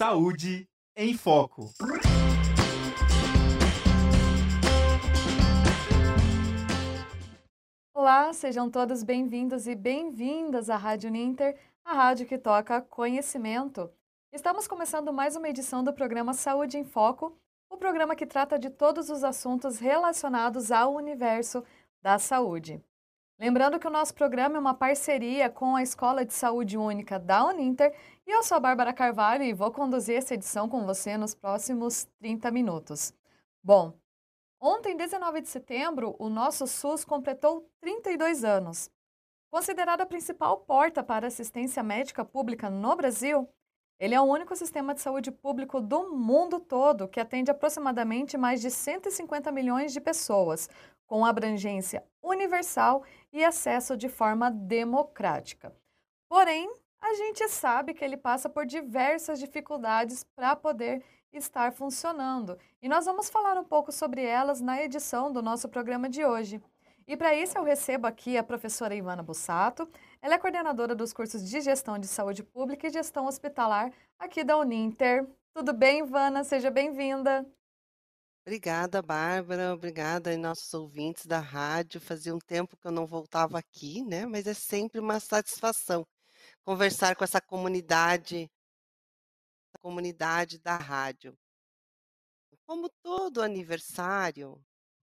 [0.00, 0.66] Saúde
[0.96, 1.74] em Foco.
[7.94, 13.92] Olá, sejam todos bem-vindos e bem-vindas à Rádio Ninter, a rádio que toca conhecimento.
[14.32, 17.38] Estamos começando mais uma edição do programa Saúde em Foco,
[17.70, 21.62] o programa que trata de todos os assuntos relacionados ao universo
[22.00, 22.82] da saúde.
[23.40, 27.46] Lembrando que o nosso programa é uma parceria com a Escola de Saúde Única da
[27.46, 27.96] Uninter
[28.26, 32.06] e eu sou a Bárbara Carvalho e vou conduzir essa edição com você nos próximos
[32.18, 33.14] 30 minutos.
[33.64, 33.94] Bom,
[34.60, 38.90] ontem, 19 de setembro, o nosso SUS completou 32 anos.
[39.50, 43.48] Considerado a principal porta para assistência médica pública no Brasil,
[43.98, 48.60] ele é o único sistema de saúde público do mundo todo que atende aproximadamente mais
[48.60, 50.68] de 150 milhões de pessoas,
[51.10, 55.74] com abrangência universal e acesso de forma democrática.
[56.28, 61.02] Porém, a gente sabe que ele passa por diversas dificuldades para poder
[61.32, 62.56] estar funcionando.
[62.80, 66.62] E nós vamos falar um pouco sobre elas na edição do nosso programa de hoje.
[67.08, 69.88] E para isso eu recebo aqui a professora Ivana Bussato.
[70.22, 74.56] Ela é coordenadora dos cursos de Gestão de Saúde Pública e Gestão Hospitalar aqui da
[74.56, 75.26] Uninter.
[75.52, 76.44] Tudo bem, Ivana?
[76.44, 77.44] Seja bem-vinda.
[78.44, 79.74] Obrigada, Bárbara.
[79.74, 82.00] Obrigada nossos ouvintes da rádio.
[82.00, 84.26] Fazia um tempo que eu não voltava aqui, né?
[84.26, 86.06] Mas é sempre uma satisfação
[86.64, 88.50] conversar com essa comunidade,
[89.80, 91.36] comunidade da rádio.
[92.66, 94.62] Como todo aniversário,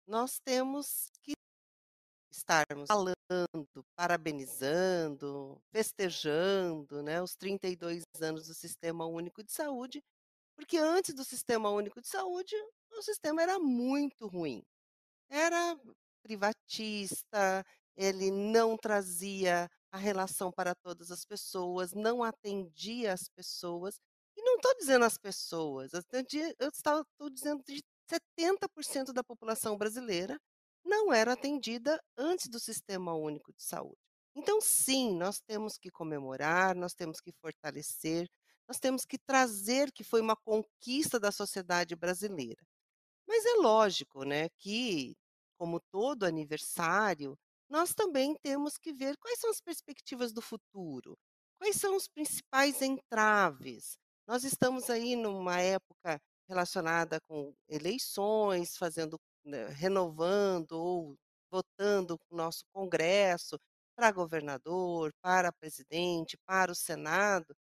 [0.06, 1.32] nós temos que
[2.30, 10.02] estarmos falando, parabenizando, festejando, né, os 32 anos do Sistema Único de Saúde,
[10.54, 12.54] porque antes do Sistema Único de Saúde,
[12.98, 14.62] o sistema era muito ruim.
[15.30, 15.78] Era
[16.22, 17.64] privatista,
[17.96, 23.96] ele não trazia a relação para todas as pessoas, não atendia as pessoas.
[24.36, 30.38] E não estou dizendo as pessoas, eu estou dizendo de 70% da população brasileira
[30.84, 33.98] não era atendida antes do Sistema Único de Saúde.
[34.34, 38.28] Então, sim, nós temos que comemorar, nós temos que fortalecer,
[38.66, 42.62] nós temos que trazer que foi uma conquista da sociedade brasileira.
[43.30, 45.16] Mas é lógico, né, que,
[45.58, 51.16] como todo aniversário, nós também temos que ver quais são as perspectivas do futuro,
[51.60, 53.96] quais são os principais entraves.
[54.26, 61.16] Nós estamos aí numa época relacionada com eleições, fazendo, né, renovando ou
[61.52, 63.58] votando o nosso Congresso
[63.96, 67.54] para governador, para presidente, para o Senado.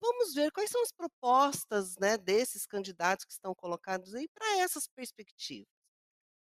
[0.00, 4.88] Vamos ver quais são as propostas né, desses candidatos que estão colocados aí para essas
[4.88, 5.68] perspectivas.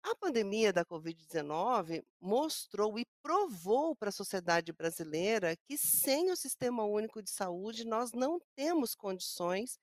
[0.02, 6.84] A pandemia da Covid-19 mostrou e provou para a sociedade brasileira que sem o Sistema
[6.84, 9.76] Único de Saúde nós não temos condições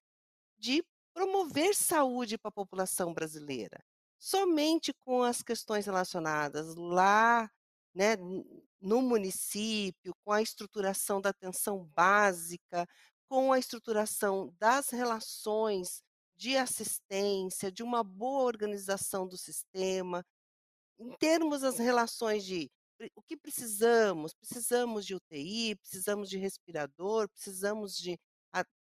[0.57, 3.83] de promover saúde para a população brasileira.
[4.17, 7.49] Somente com as questões relacionadas lá,
[7.93, 8.15] né,
[8.81, 12.87] no município, com a estruturação da atenção básica,
[13.29, 16.01] com a estruturação das relações
[16.37, 20.25] de assistência, de uma boa organização do sistema,
[20.99, 22.69] em termos das relações de
[23.15, 24.33] o que precisamos?
[24.33, 28.17] Precisamos de UTI, precisamos de respirador, precisamos de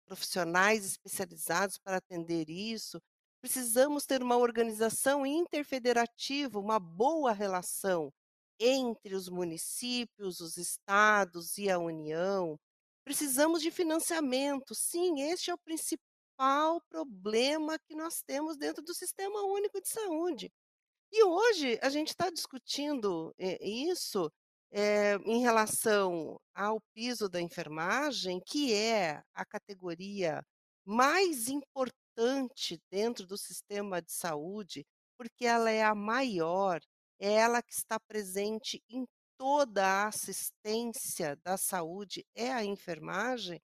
[0.05, 3.01] profissionais especializados para atender isso.
[3.41, 8.13] Precisamos ter uma organização interfederativa, uma boa relação
[8.59, 12.59] entre os municípios, os estados e a União.
[13.05, 14.75] Precisamos de financiamento.
[14.75, 20.53] Sim, este é o principal problema que nós temos dentro do Sistema Único de Saúde.
[21.13, 24.33] E hoje a gente está discutindo eh, isso
[24.71, 30.43] eh, em relação ao piso da enfermagem, que é a categoria
[30.85, 34.85] mais importante dentro do sistema de saúde,
[35.19, 36.81] porque ela é a maior,
[37.19, 39.07] é ela que está presente em
[39.43, 43.61] toda a assistência da saúde, é a enfermagem.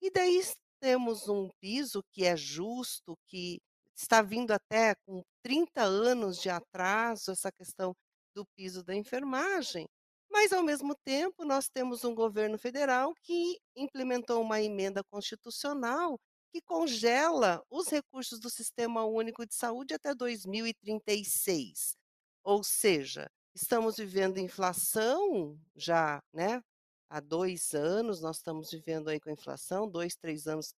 [0.00, 0.40] E daí
[0.78, 3.60] temos um piso que é justo, que
[3.92, 7.92] está vindo até com 30 anos de atraso, essa questão
[8.36, 9.88] do piso da enfermagem,
[10.30, 16.20] mas, ao mesmo tempo, nós temos um governo federal que implementou uma emenda constitucional
[16.52, 21.96] que congela os recursos do Sistema Único de Saúde até 2036.
[22.44, 26.62] Ou seja, estamos vivendo inflação já, né?
[27.08, 30.74] há dois anos, nós estamos vivendo aí com inflação, dois, três anos,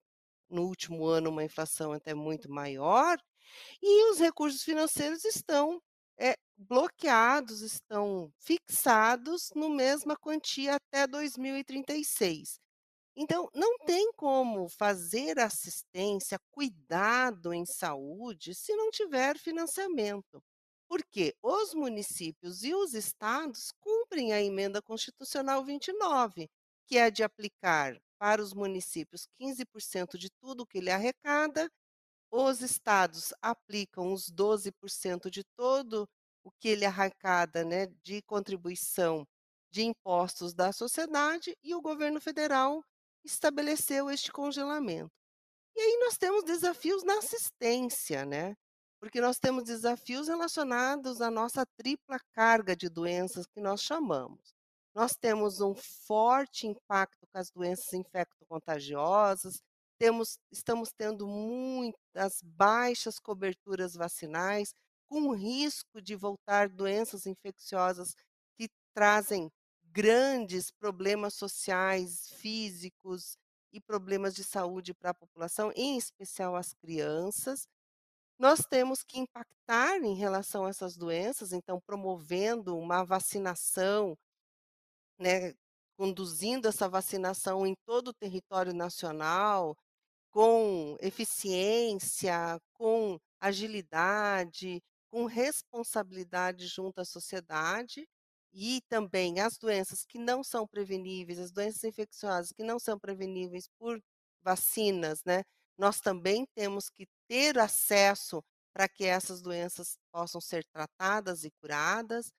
[0.49, 3.19] no último ano, uma inflação até muito maior,
[3.83, 5.81] e os recursos financeiros estão
[6.19, 12.61] é, bloqueados, estão fixados no mesma quantia até 2036.
[13.17, 20.43] Então, não tem como fazer assistência, cuidado em saúde, se não tiver financiamento.
[20.89, 26.49] Porque os municípios e os estados cumprem a emenda constitucional 29,
[26.87, 31.71] que é de aplicar para os municípios 15% de tudo que ele arrecada,
[32.31, 36.09] os estados aplicam os 12% de todo
[36.45, 39.27] o que ele arrecada, né, de contribuição
[39.71, 42.83] de impostos da sociedade e o governo federal
[43.25, 45.11] estabeleceu este congelamento.
[45.77, 48.55] E aí nós temos desafios na assistência, né?
[49.01, 54.55] Porque nós temos desafios relacionados à nossa tripla carga de doenças que nós chamamos.
[54.95, 59.63] Nós temos um forte impacto com as doenças infecto-contagiosas,
[59.99, 64.73] temos, estamos tendo muitas baixas coberturas vacinais,
[65.09, 68.15] com risco de voltar doenças infecciosas
[68.57, 69.51] que trazem
[69.85, 73.37] grandes problemas sociais, físicos
[73.73, 77.67] e problemas de saúde para a população, em especial as crianças.
[78.39, 84.17] Nós temos que impactar em relação a essas doenças, então promovendo uma vacinação,
[85.19, 85.55] né,
[85.97, 89.77] conduzindo essa vacinação em todo o território nacional,
[90.33, 94.81] com eficiência, com agilidade,
[95.11, 98.07] com responsabilidade junto à sociedade
[98.55, 103.69] e também as doenças que não são preveníveis, as doenças infecciosas que não são preveníveis
[103.79, 104.01] por
[104.43, 105.43] vacinas, né?
[105.79, 108.43] Nós também temos que ter acesso
[108.75, 112.31] para que essas doenças possam ser tratadas e curadas.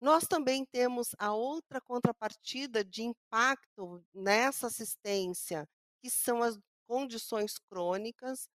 [0.00, 5.66] Nós também temos a outra contrapartida de impacto nessa assistência,
[6.02, 6.58] que são as
[6.88, 8.48] condições crônicas,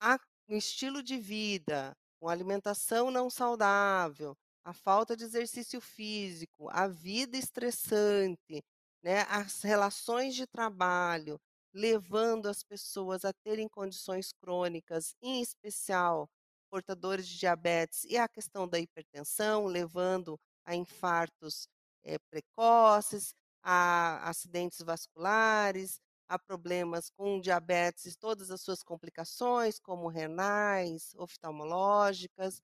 [0.00, 0.18] a,
[0.48, 7.36] o estilo de vida, com alimentação não saudável, a falta de exercício físico, a vida
[7.36, 8.62] estressante,
[9.02, 11.38] né, as relações de trabalho,
[11.76, 16.26] levando as pessoas a terem condições crônicas, em especial
[16.70, 21.68] portadores de diabetes e a questão da hipertensão, levando a infartos
[22.02, 30.08] é, precoces, a acidentes vasculares, a problemas com diabetes e todas as suas complicações, como
[30.08, 32.62] renais, oftalmológicas.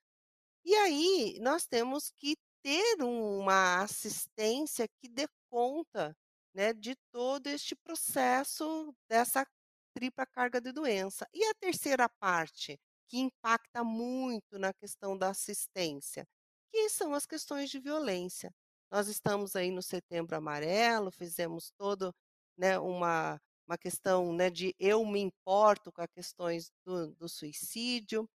[0.64, 6.17] E aí nós temos que ter uma assistência que dê conta,
[6.54, 9.46] né, de todo este processo dessa
[9.94, 11.26] tripla carga de doença.
[11.34, 12.78] E a terceira parte,
[13.08, 16.26] que impacta muito na questão da assistência,
[16.72, 18.50] que são as questões de violência.
[18.90, 22.14] Nós estamos aí no Setembro Amarelo, fizemos todo,
[22.56, 28.28] né, uma uma questão, né, de eu me importo com as questões do do suicídio.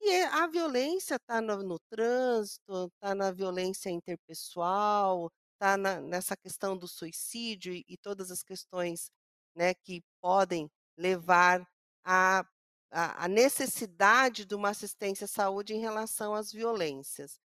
[0.00, 6.88] E a violência está no no trânsito, está na violência interpessoal, está nessa questão do
[6.88, 9.10] suicídio e e todas as questões,
[9.54, 11.66] né, que podem levar
[12.04, 12.44] à
[12.90, 17.38] à necessidade de uma assistência à saúde em relação às violências.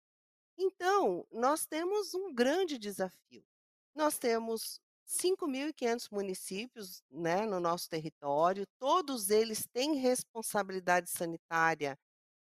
[0.58, 3.44] Então, nós temos um grande desafio.
[3.94, 11.98] Nós temos 5.500 municípios, né, no nosso território, todos eles têm responsabilidade sanitária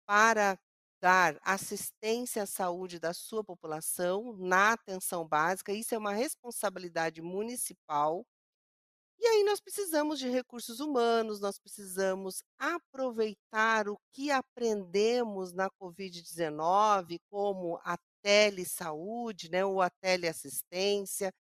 [0.08, 0.60] para
[1.02, 8.26] dar assistência à saúde da sua população na atenção básica, isso é uma responsabilidade municipal.
[9.20, 17.20] E aí nós precisamos de recursos humanos, nós precisamos aproveitar o que aprendemos na Covid-19,
[17.30, 21.32] como a telesaúde, né, ou a teleassistência,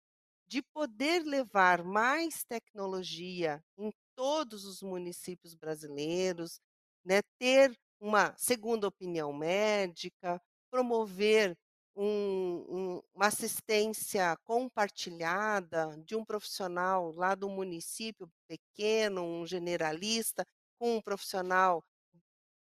[0.48, 6.60] de poder levar mais tecnologia em todos os municípios brasileiros,
[7.04, 10.40] né, ter uma segunda opinião médica,
[10.70, 11.56] promover
[11.96, 20.44] um, um, uma assistência compartilhada de um profissional lá do município pequeno, um generalista,
[20.78, 21.84] com um profissional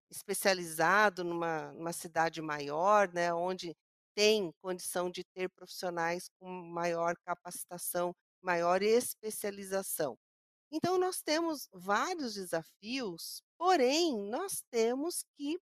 [0.09, 3.75] especializado numa, numa cidade maior, né, onde
[4.15, 10.15] tem condição de ter profissionais com maior capacitação, maior especialização.
[10.71, 15.57] Então, nós temos vários desafios, porém, nós temos que,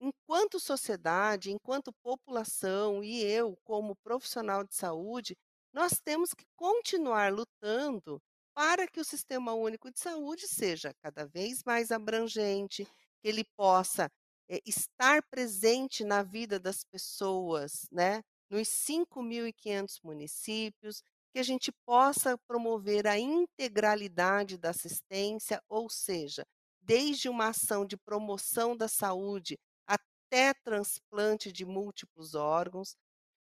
[0.00, 5.36] enquanto sociedade, enquanto população e eu, como profissional de saúde,
[5.70, 8.18] nós temos que continuar lutando
[8.54, 12.86] para que o Sistema Único de Saúde seja cada vez mais abrangente,
[13.20, 14.10] que ele possa
[14.48, 21.02] é, estar presente na vida das pessoas, né, nos 5.500 municípios,
[21.34, 26.46] que a gente possa promover a integralidade da assistência, ou seja,
[26.86, 32.96] desde uma ação de promoção da saúde até transplante de múltiplos órgãos,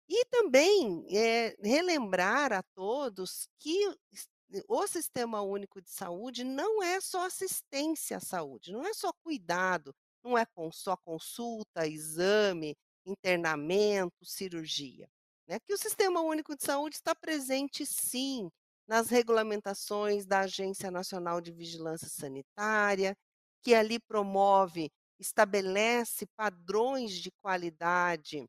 [0.08, 3.96] e também é, relembrar a todos que
[4.67, 9.93] o Sistema Único de Saúde não é só assistência à saúde, não é só cuidado,
[10.24, 15.08] não é só consulta, exame, internamento, cirurgia.
[15.48, 15.60] Né?
[15.60, 18.50] Que o Sistema Único de Saúde está presente, sim,
[18.88, 23.15] nas regulamentações da Agência Nacional de Vigilância Sanitária,
[23.62, 24.89] que ali promove,
[25.20, 28.46] estabelece padrões de qualidade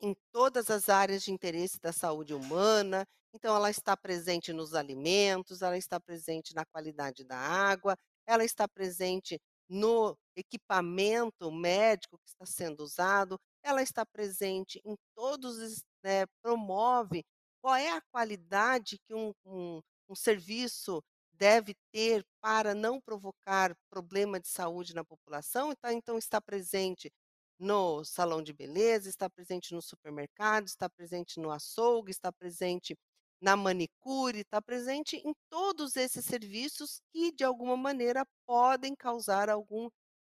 [0.00, 3.04] em todas as áreas de interesse da saúde humana.
[3.32, 8.66] Então, ela está presente nos alimentos, ela está presente na qualidade da água, ela está
[8.68, 17.22] presente no equipamento médico que está sendo usado, ela está presente em todos, né, promove
[17.60, 21.02] qual é a qualidade que um, um, um serviço
[21.38, 27.10] deve ter para não provocar problema de saúde na população, então, então está presente
[27.58, 32.96] no salão de beleza, está presente no supermercado, está presente no açougue, está presente
[33.40, 39.88] na manicure, está presente em todos esses serviços que, de alguma maneira, podem causar algum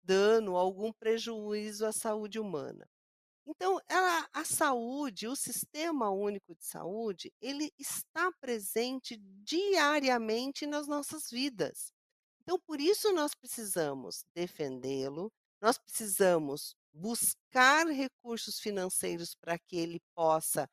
[0.04, 2.86] dano, algum prejuízo à saúde humana.
[3.46, 11.30] Então, ela, a saúde, o Sistema Único de Saúde, ele está presente diariamente nas nossas
[11.30, 11.92] vidas.
[12.42, 15.32] Então, por isso nós precisamos defendê-lo,
[15.62, 20.68] nós precisamos buscar recursos financeiros para que ele possa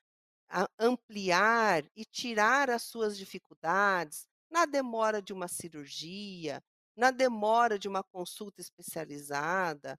[0.79, 6.63] ampliar e tirar as suas dificuldades na demora de uma cirurgia,
[6.97, 9.99] na demora de uma consulta especializada,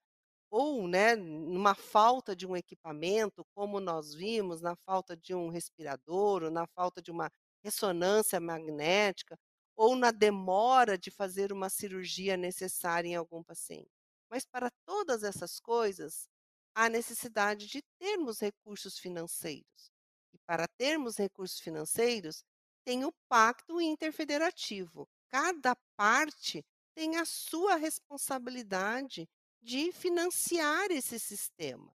[0.49, 6.43] ou né, numa falta de um equipamento, como nós vimos, na falta de um respirador,
[6.43, 7.29] ou na falta de uma
[7.63, 9.37] ressonância magnética,
[9.75, 13.89] ou na demora de fazer uma cirurgia necessária em algum paciente.
[14.29, 16.27] Mas para todas essas coisas,
[16.75, 19.91] há necessidade de termos recursos financeiros.
[20.33, 22.43] E para termos recursos financeiros,
[22.85, 25.07] tem o pacto interfederativo.
[25.29, 26.63] Cada parte
[26.95, 29.27] tem a sua responsabilidade
[29.61, 31.93] de financiar esse sistema,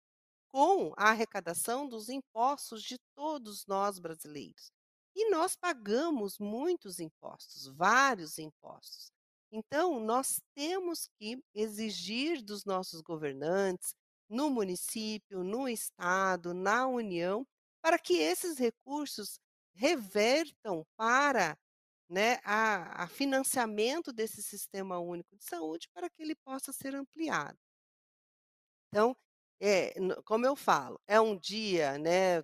[0.53, 4.71] com a arrecadação dos impostos de todos nós brasileiros.
[5.17, 9.13] E nós pagamos muitos impostos, vários impostos.
[9.51, 13.95] Então, nós temos que exigir dos nossos governantes,
[14.29, 17.47] no município, no estado, na União,
[17.81, 19.39] para que esses recursos
[19.75, 21.57] revertam para
[22.15, 27.59] né, a, a, financiamento desse sistema único de saúde para que ele possa ser ampliado.
[28.89, 29.17] Então,
[29.61, 29.93] é,
[30.25, 32.41] como eu falo, é um dia né,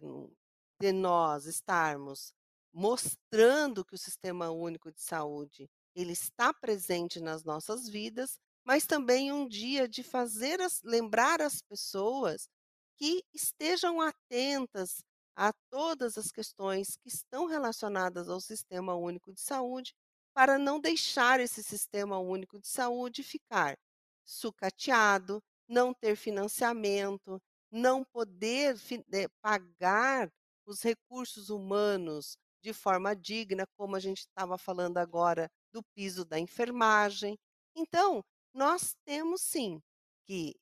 [0.80, 2.34] de nós estarmos
[2.72, 9.30] mostrando que o sistema único de saúde ele está presente nas nossas vidas, mas também
[9.30, 12.48] um dia de fazer as, lembrar as pessoas
[12.96, 15.04] que estejam atentas
[15.40, 19.94] a todas as questões que estão relacionadas ao Sistema Único de Saúde,
[20.34, 23.74] para não deixar esse Sistema Único de Saúde ficar
[24.22, 27.40] sucateado, não ter financiamento,
[27.72, 28.76] não poder
[29.14, 30.30] eh, pagar
[30.66, 36.38] os recursos humanos de forma digna, como a gente estava falando agora do piso da
[36.38, 37.38] enfermagem.
[37.74, 39.80] Então, nós temos sim
[40.26, 40.54] que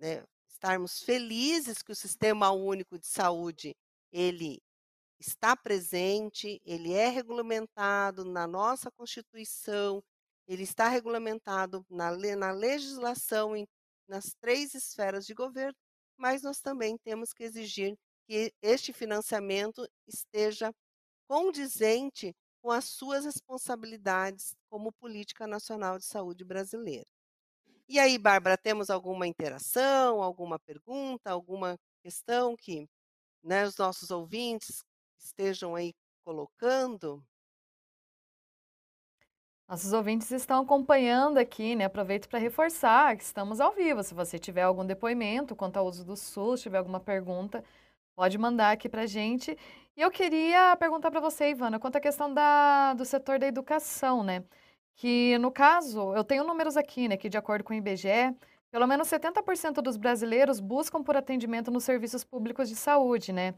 [0.00, 3.76] né, estarmos felizes que o Sistema Único de Saúde
[4.12, 4.60] ele
[5.20, 10.02] está presente, ele é regulamentado na nossa Constituição,
[10.46, 13.66] ele está regulamentado na, na legislação em,
[14.08, 15.76] nas três esferas de governo,
[16.16, 17.94] mas nós também temos que exigir
[18.26, 20.72] que este financiamento esteja
[21.28, 27.06] condizente com as suas responsabilidades como política nacional de saúde brasileira.
[27.88, 32.86] E aí, Bárbara, temos alguma interação, alguma pergunta, alguma questão que
[33.42, 34.84] né, os nossos ouvintes
[35.18, 37.22] estejam aí colocando?
[39.68, 41.84] Nossos ouvintes estão acompanhando aqui, né?
[41.84, 44.02] Aproveito para reforçar que estamos ao vivo.
[44.02, 47.62] Se você tiver algum depoimento quanto ao uso do SUS, tiver alguma pergunta,
[48.16, 49.56] pode mandar aqui para a gente.
[49.94, 54.22] E eu queria perguntar para você, Ivana, quanto à questão da, do setor da educação,
[54.22, 54.42] né?
[54.96, 57.16] Que, no caso, eu tenho números aqui, né?
[57.18, 58.34] Que, de acordo com o IBGE,
[58.70, 63.54] pelo menos 70% dos brasileiros buscam por atendimento nos serviços públicos de saúde, né?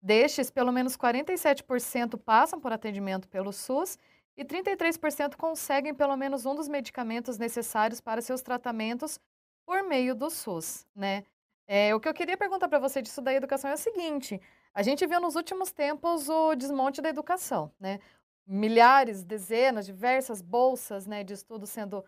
[0.00, 3.98] Destes, pelo menos 47% passam por atendimento pelo SUS
[4.36, 9.18] e 33% conseguem pelo menos um dos medicamentos necessários para seus tratamentos
[9.64, 11.24] por meio do SUS, né?
[11.66, 14.40] É, o que eu queria perguntar para você disso da educação é o seguinte:
[14.74, 18.00] a gente viu nos últimos tempos o desmonte da educação, né?
[18.46, 22.04] Milhares, dezenas, diversas bolsas né, de estudo sendo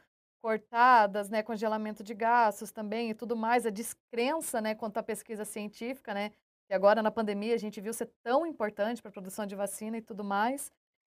[0.46, 5.44] cortadas, né, congelamento de gastos também e tudo mais, a descrença, né, quanto à pesquisa
[5.44, 6.30] científica, né,
[6.68, 9.98] que agora na pandemia a gente viu ser tão importante para a produção de vacina
[9.98, 10.70] e tudo mais.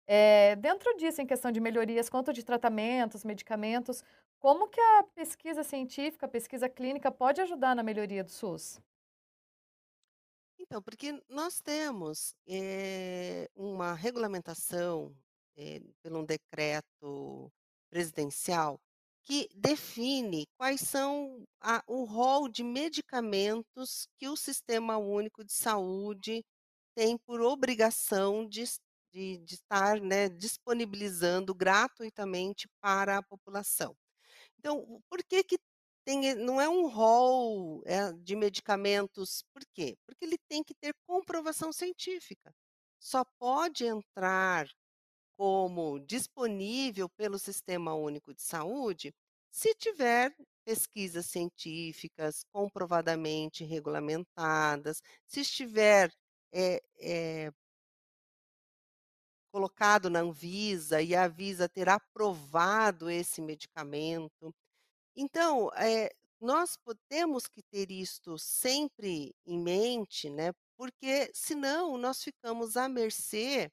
[0.07, 4.03] Eh, dentro disso, em questão de melhorias, quanto de tratamentos, medicamentos,
[4.39, 8.79] como que a pesquisa científica, a pesquisa clínica pode ajudar na melhoria do SUS?
[10.59, 15.15] Então, porque nós temos, eh, uma regulamentação,
[15.55, 17.51] eh, pelo um decreto
[17.89, 18.79] presidencial,
[19.25, 26.43] que define quais são a o rol de medicamentos que o Sistema Único de Saúde
[26.95, 28.63] tem por obrigação de
[29.13, 33.95] de de estar, né, disponibilizando gratuitamente para a população.
[34.59, 35.57] Então, por que que
[36.05, 39.97] tem não é um rol, eh, de medicamentos por quê?
[40.05, 42.53] Porque ele tem que ter comprovação científica.
[42.99, 44.67] Só pode entrar
[45.43, 49.13] como disponível pelo Sistema Único de Saúde,
[49.51, 50.33] se tiver
[50.65, 56.09] pesquisas científicas comprovadamente regulamentadas, se estiver,
[56.53, 57.51] eh eh
[59.53, 64.51] colocado na Anvisa e a Anvisa ter aprovado esse medicamento.
[65.15, 66.09] Então, eh,
[66.41, 66.77] nós
[67.09, 73.71] temos que ter isto sempre em mente, né, porque senão nós ficamos à mercê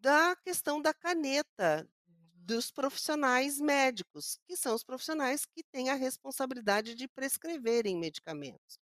[0.00, 1.88] da questão da caneta
[2.34, 8.78] dos profissionais médicos, que são os profissionais que têm a responsabilidade de prescreverem medicamentos.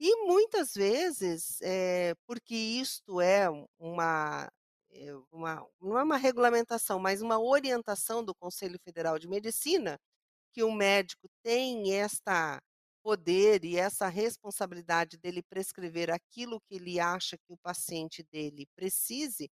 [0.00, 4.50] E muitas vezes, eh, porque isto é um uma,
[4.90, 9.98] eh, uma não é uma regulamentação, mas uma orientação do Conselho Federal de Medicina,
[10.52, 12.60] que o médico tem esta
[13.02, 19.50] poder e essa responsabilidade dele prescrever aquilo que ele acha que o paciente dele precise,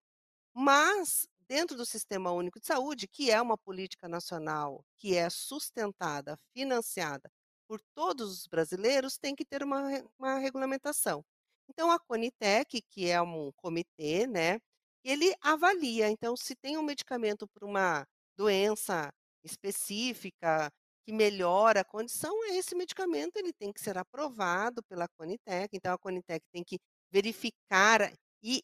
[0.54, 6.37] mas dentro do Sistema Único de Saúde, que é uma política nacional, que é sustentada,
[6.54, 7.30] financiada
[7.68, 9.82] por todos os brasileiros, tem que ter uma
[10.18, 11.25] uma regulamentação.
[11.68, 14.59] Então a Conitec, que é um comitê, né,
[15.04, 18.06] ele avalia, então se tem um medicamento pra uma
[18.37, 19.11] doença
[19.44, 20.71] específica,
[21.06, 25.99] que melhora a condição, esse medicamento ele tem que ser aprovado pela Conitec, então a
[25.99, 26.78] Conitec tem que
[27.10, 28.12] verificar
[28.43, 28.62] e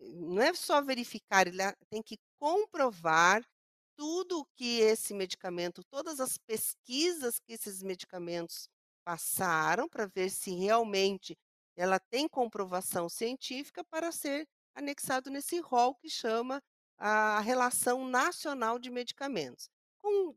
[0.00, 3.42] não é só verificar, ele tem que comprovar
[3.96, 8.68] tudo que esse medicamento todas as pesquisas que esses medicamentos
[9.04, 11.36] passaram, pra ver se realmente
[11.76, 16.60] ela tem comprovação científica para ser anexado nesse rol que chama
[16.98, 19.68] a Relação Nacional de Medicamentos.
[19.98, 20.34] Com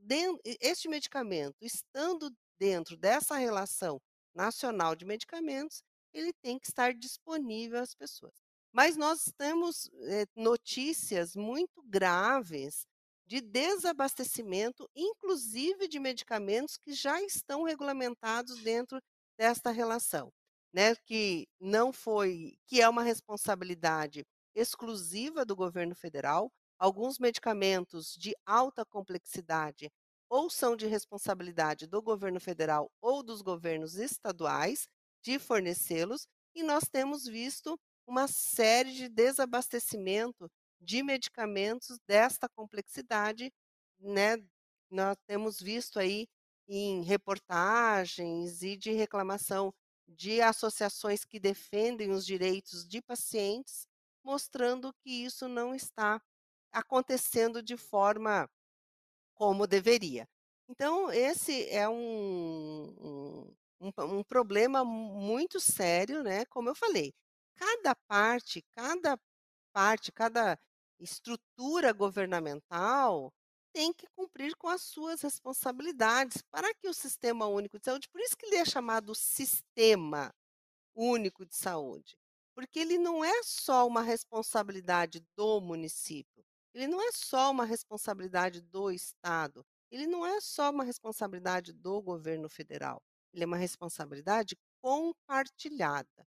[0.61, 3.99] este medicamento estando dentro dessa Relação
[4.33, 5.81] Nacional de Medicamentos,
[6.13, 8.48] ele tem que estar disponível às pessoas.
[8.73, 12.86] Mas nós temos, eh, notícias muito graves
[13.25, 18.99] de desabastecimento, inclusive de medicamentos que já estão regulamentados dentro
[19.38, 20.32] desta relação,
[20.73, 24.23] né, que não foi que é uma responsabilidade
[24.55, 29.89] exclusiva do governo federal, alguns medicamentos de alta complexidade
[30.29, 34.88] ou são de responsabilidade do governo federal ou dos governos estaduais,
[35.23, 37.79] de fornecê-los, e nós temos visto
[38.10, 40.50] uma série de desabastecimento
[40.82, 43.52] de medicamentos desta complexidade,
[44.00, 44.38] né,
[44.91, 46.28] nós temos visto aí
[46.67, 49.74] em reportagens e de reclamação
[50.08, 53.86] de associações que defendem os direitos de pacientes,
[54.24, 56.19] mostrando que isso não está
[56.72, 58.50] acontecendo de forma
[59.36, 60.28] como deveria.
[60.69, 62.93] Então esse é um
[63.82, 67.13] um um problema muito sério, né, como eu falei,
[67.60, 69.19] cada parte cada
[69.74, 70.58] parte, cada
[71.00, 73.32] estrutura governamental
[73.74, 78.22] tem que cumprir com as suas responsabilidades, para que o Sistema Único de Saúde por
[78.22, 80.34] isso que ele é chamado Sistema
[80.95, 82.17] Único de Saúde,
[82.56, 86.43] porque ele não é só uma responsabilidade do município,
[86.74, 92.02] ele não é só uma responsabilidade do estado, ele não é só uma responsabilidade do
[92.02, 93.02] governo federal,
[93.34, 96.28] ele é uma responsabilidade compartilhada.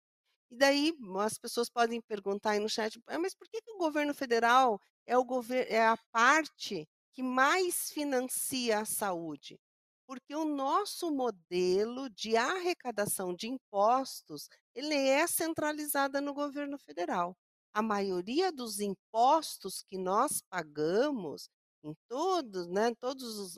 [0.51, 3.77] E daí as pessoas podem perguntar aí no chat: "Ah, mas por que que o
[3.77, 9.59] governo federal é o gover é a parte que mais financia a saúde?".
[10.07, 17.35] Porque o nosso modelo de arrecadação de impostos, ele é centralizada no governo federal.
[17.73, 21.47] A maioria dos impostos que nós pagamos
[21.83, 23.57] em todos, né, todos os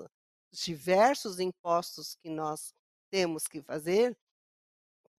[0.54, 2.72] diversos impostos que nós
[3.12, 4.16] temos que fazer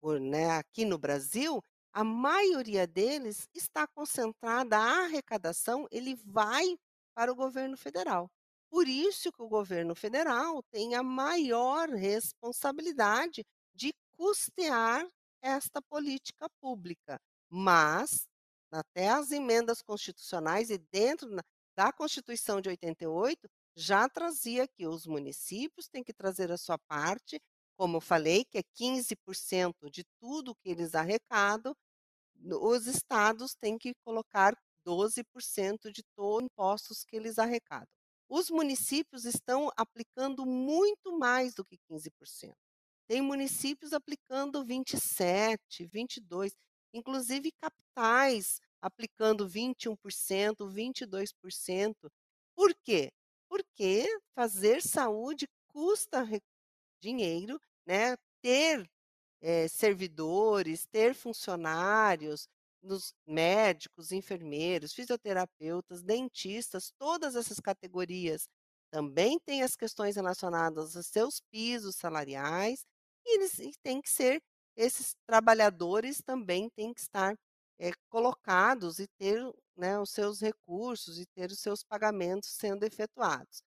[0.05, 6.77] por né, aqui no Brasil, a maioria deles está concentrada a arrecadação, ele vai
[7.15, 8.31] para o governo federal.
[8.69, 15.09] Por isso que o governo federal tem a maior responsabilidade de custear
[15.41, 18.29] esta política pública, mas
[18.71, 21.35] até as emendas constitucionais e dentro
[21.75, 27.41] da Constituição de 88 já trazia que os municípios têm que trazer a sua parte,
[27.77, 31.75] como eu falei, que é 15% de tudo que eles arrecadam,
[32.61, 34.55] os estados têm que colocar
[34.87, 37.89] 12% de todos os impostos que eles arrecadam.
[38.29, 42.53] Os municípios estão aplicando muito mais do que 15%.
[43.07, 46.53] Tem municípios aplicando 27, 22,
[46.93, 49.97] inclusive capitais aplicando 21%,
[50.69, 51.95] 22%.
[52.55, 53.11] Por quê?
[53.49, 56.23] Porque fazer saúde custa
[57.05, 58.17] dinheiro, né?
[58.43, 58.89] Ter
[59.43, 62.49] eh, servidores, ter funcionários,
[62.83, 68.47] nos médicos, enfermeiros, fisioterapeutas, dentistas, todas essas categorias
[68.93, 72.85] também têm as questões relacionadas aos seus pisos salariais
[73.27, 74.41] e eles e tem que ser
[74.77, 77.35] esses trabalhadores também têm que estar
[77.79, 79.41] é, colocados e ter
[79.77, 83.63] né, os seus recursos e ter os seus pagamentos sendo efetuados.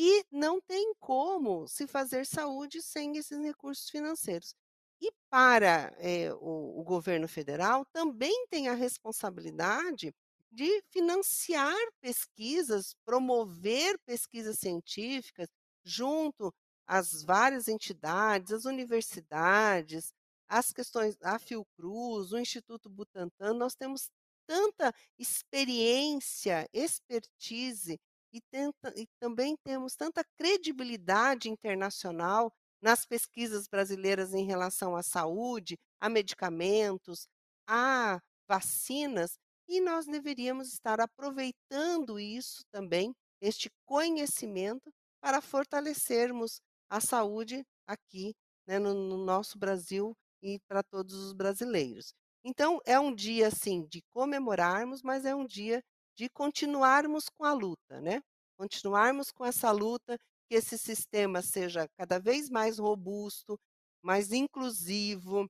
[0.00, 4.54] E não tem como se fazer saúde sem esses recursos financeiros.
[5.00, 10.14] E para eh, o, o governo federal também tem a responsabilidade
[10.52, 15.48] de financiar pesquisas, promover pesquisas científicas
[15.84, 16.54] junto
[16.86, 20.12] às várias entidades, às universidades,
[20.48, 24.08] as questões, a Fiocruz, o Instituto Butantan, nós temos
[24.46, 27.98] tanta experiência, expertise
[28.32, 35.76] e, tenta, e também temos tanta credibilidade internacional nas pesquisas brasileiras em relação à saúde,
[36.00, 37.26] a medicamentos,
[37.66, 39.38] a vacinas,
[39.68, 48.34] e nós deveríamos estar aproveitando isso também, este conhecimento, para fortalecermos a saúde aqui
[48.66, 52.14] né, no, no nosso Brasil e para todos os brasileiros.
[52.44, 55.82] Então, é um dia, assim, de comemorarmos, mas é um dia
[56.18, 58.20] de continuarmos com a luta, né?
[58.58, 60.18] Continuarmos com essa luta,
[60.50, 63.56] que esse sistema seja cada vez mais robusto,
[64.02, 65.48] mais inclusivo,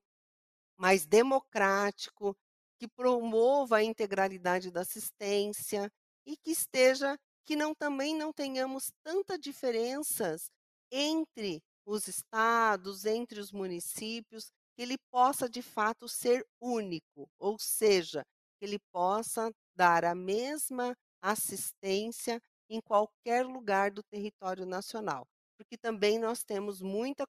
[0.77, 2.35] mais democrático,
[2.79, 5.89] que promova a integralidade da assistência
[6.25, 10.49] e que esteja que não também não tenhamos tantas diferenças
[10.91, 18.23] entre os estados, entre os municípios, que ele possa de fato ser único, ou seja,
[18.59, 25.25] que ele possa dar a mesma assistência em qualquer lugar do território nacional,
[25.57, 27.25] porque também nós temos muita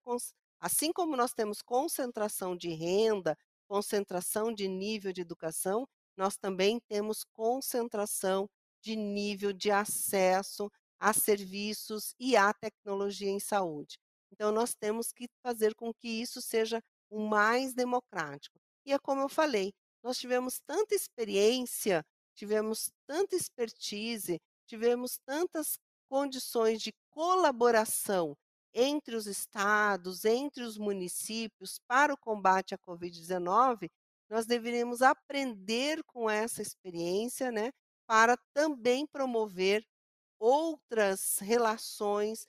[0.60, 3.36] assim como nós temos concentração de renda,
[3.68, 5.86] concentração de nível de educação,
[6.16, 8.48] nós também temos concentração
[8.82, 13.96] de nível de acesso a serviços e à tecnologia em saúde.
[14.32, 18.58] Então, nós temos que fazer com que isso seja o mais democrático.
[18.84, 22.04] E é como eu falei, nós tivemos tanta experiência,
[22.40, 28.34] tivemos tanta expertise, tivemos tantas condições de colaboração
[28.72, 33.90] entre os estados, entre os municípios para o combate à Covid-19,
[34.30, 37.72] nós deveríamos aprender com essa experiência, né,
[38.06, 39.84] para também promover
[40.38, 42.46] outras relações,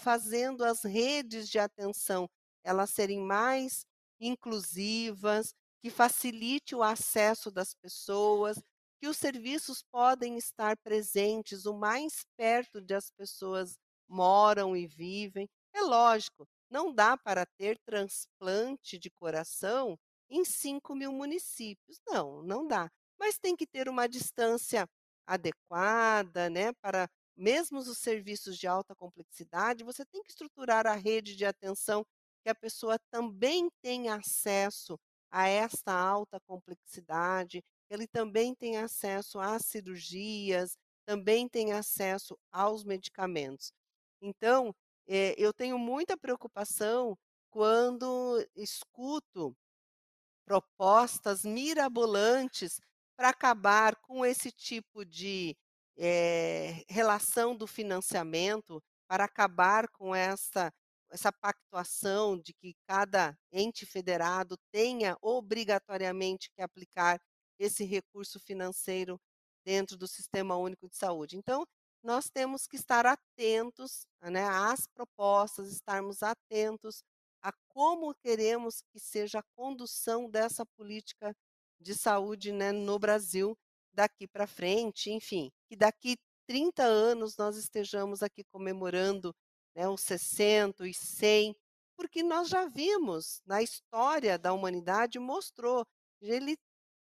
[0.00, 2.28] fazendo as redes de atenção
[2.64, 3.86] elas serem mais
[4.20, 8.58] inclusivas, que facilite o acesso das pessoas,
[9.00, 15.48] que os serviços podem estar presentes o mais perto de as pessoas moram e vivem.
[15.72, 19.98] É lógico, não dá para ter transplante de coração
[20.30, 22.00] em 5 mil municípios.
[22.06, 22.90] Não, não dá.
[23.18, 24.88] Mas tem que ter uma distância
[25.26, 26.72] adequada, né?
[26.74, 32.04] Para mesmo os serviços de alta complexidade, você tem que estruturar a rede de atenção
[32.42, 34.98] que a pessoa também tenha acesso
[35.30, 43.72] a esta alta complexidade, ele também tem acesso às cirurgias, também tem acesso aos medicamentos.
[44.20, 44.74] Então,
[45.06, 47.16] eh, eu tenho muita preocupação
[47.50, 49.56] quando escuto
[50.46, 52.80] propostas mirabolantes
[53.16, 55.56] para acabar com esse tipo de
[55.96, 60.72] eh, relação do financiamento, para acabar com essa
[61.10, 67.18] essa pactuação de que cada ente federado tenha obrigatoriamente que aplicar
[67.58, 69.20] esse recurso financeiro
[69.64, 71.36] dentro do Sistema Único de Saúde.
[71.36, 71.66] Então,
[72.02, 77.02] nós temos que estar atentos né, às propostas, estarmos atentos
[77.42, 81.34] a como queremos que seja a condução dessa política
[81.80, 83.56] de saúde né, no Brasil
[83.92, 86.16] daqui para frente, enfim, que daqui
[86.46, 89.34] 30 anos nós estejamos aqui comemorando
[89.74, 91.54] né, os 60, os 100,
[91.96, 95.84] porque nós já vimos na história da humanidade, mostrou,
[96.20, 96.56] ele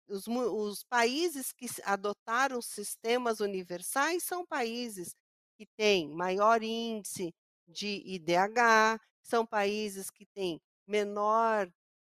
[0.09, 5.15] os, os países que adotaram sistemas universais são países
[5.57, 7.35] que têm maior índice
[7.67, 11.71] de IDH, são países que têm menor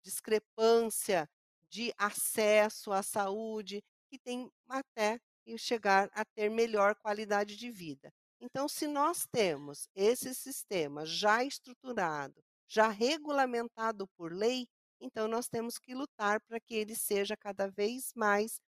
[0.04, 1.30] discrepância
[1.69, 5.19] de acesso à saúde, que têm até
[5.58, 8.12] chegar a ter melhor qualidade de vida.
[8.39, 14.67] Então, se nós temos esse sistema já estruturado, já regulamentado por lei,
[15.02, 18.62] então nós temos que lutar para que ele seja cada vez mais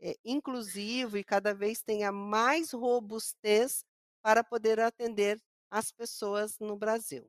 [0.00, 3.84] é, inclusivo e cada vez tenha mais robustez
[4.22, 5.38] para poder atender
[5.70, 7.28] as pessoas no Brasil.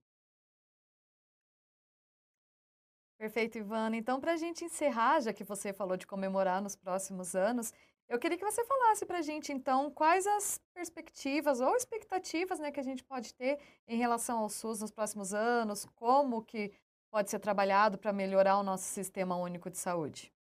[3.18, 3.96] Perfeito, Ivana.
[3.96, 7.74] Então, para a gente encerrar, já que você falou de comemorar nos próximos anos,
[8.08, 12.72] eu queria que você falasse para a gente, então, quais as perspectivas ou expectativas né,
[12.72, 16.72] que a gente pode ter em relação ao SUS nos próximos anos, como que
[17.15, 20.34] pode ser trabalhado para melhorar o nosso sistema único de saúde?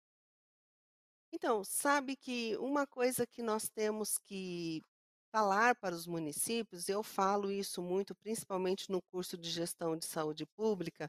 [1.32, 4.82] Então, sabe que uma coisa que nós temos que
[5.30, 10.44] falar para os municípios, eu falo isso muito, principalmente no curso de gestão de saúde
[10.56, 11.08] pública,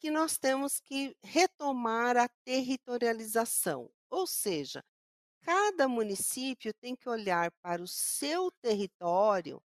[0.00, 4.82] que nós temos que retomar a territorialização, ou seja,
[5.42, 9.62] cada município tem que olhar para o seu território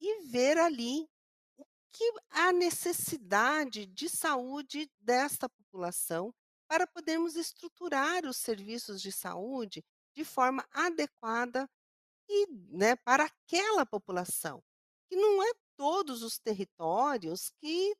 [0.00, 1.06] e ver ali
[1.92, 6.32] que há necessidade de saúde desta população
[6.68, 11.68] para podermos estruturar os serviços de saúde de forma adequada
[12.28, 14.62] e né, para aquela população.
[15.08, 17.96] Que não é todos os territórios que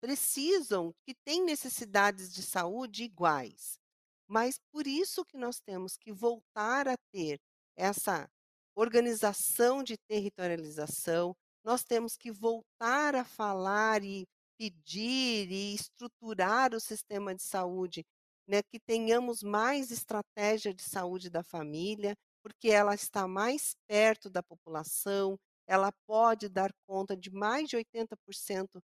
[0.00, 3.78] precisam, que têm necessidades de saúde iguais.
[4.26, 7.40] Mas por isso que nós temos que voltar a ter
[7.76, 8.30] essa
[8.74, 14.26] organização de territorialização, nós temos que voltar a falar e
[14.58, 18.04] pedir e estruturar o sistema de saúde,
[18.46, 24.42] né, que tenhamos mais estratégia de saúde da família, porque ela está mais perto da
[24.42, 28.80] população, ela pode dar conta de mais de 80%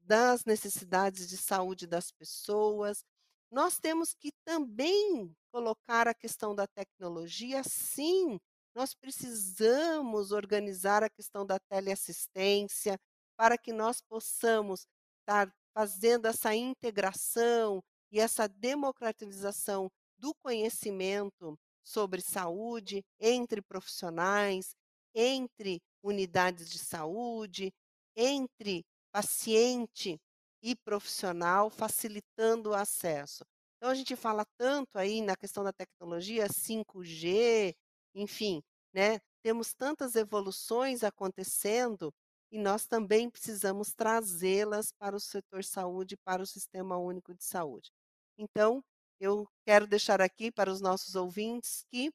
[0.00, 3.04] das necessidades de saúde das pessoas.
[3.50, 8.38] Nós temos que também colocar a questão da tecnologia, sim,
[8.74, 12.98] nós precisamos organizar a questão da teleassistência
[13.36, 14.86] para que nós possamos
[15.20, 24.74] estar fazendo essa integração e essa democratização do conhecimento sobre saúde entre profissionais,
[25.14, 27.72] entre unidades de saúde,
[28.14, 30.18] entre paciente
[30.62, 33.44] e profissional, facilitando o acesso.
[33.76, 37.74] Então, a gente fala tanto aí na questão da tecnologia 5G,
[38.14, 38.62] enfim,
[38.94, 39.20] né?
[39.42, 42.12] Temos tantas evoluções acontecendo
[42.52, 47.90] e nós também precisamos trazê-las para o setor saúde, para o Sistema Único de Saúde.
[48.38, 48.82] Então,
[49.20, 52.10] eu quero deixar aqui para os nossos ouvintes que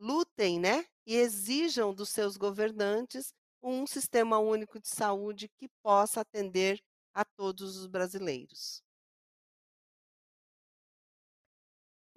[0.00, 0.84] lutem, né?
[1.06, 6.80] E exijam dos seus governantes um sistema único de saúde que possa atender
[7.14, 8.82] a todos os brasileiros.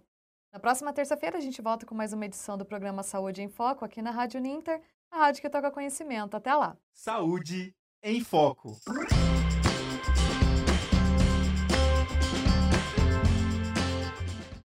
[0.53, 3.85] Na próxima terça-feira a gente volta com mais uma edição do programa Saúde em Foco
[3.85, 4.81] aqui na Rádio Ninter,
[5.13, 6.37] a rádio que toca conhecimento.
[6.37, 6.77] Até lá.
[6.93, 7.73] Saúde
[8.03, 8.77] em Foco.